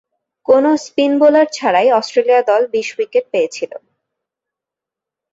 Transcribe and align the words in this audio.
কোন 0.45 0.63
spin 0.85 1.11
bowler 1.21 1.47
ছাড়াই 1.53 1.87
Australia 1.91 2.41
দল 2.49 2.61
বিশ 2.73 2.87
উইকেট 2.97 3.25
পেয়েছিল। 3.33 3.71